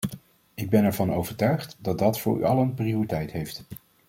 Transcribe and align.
En 0.53 0.63
ik 0.63 0.69
ben 0.69 0.83
ervan 0.83 1.13
overtuigd 1.13 1.75
dat 1.79 1.99
dat 1.99 2.19
voor 2.19 2.39
u 2.39 2.43
allen 2.43 2.73
prioriteit 2.73 3.31
heeft. 3.31 3.63